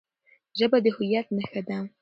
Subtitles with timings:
[0.57, 1.77] ژبه د هويت نښه ده.